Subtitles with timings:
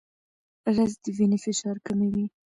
[0.75, 2.25] رس د وینې فشار کموي